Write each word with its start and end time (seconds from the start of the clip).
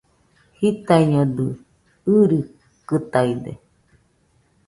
Jitaiñodɨ, 0.59 1.45
irikɨtaide 2.15 3.51